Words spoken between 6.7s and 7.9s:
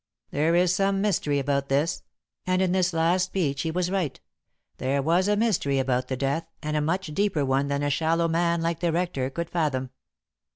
a much deeper one than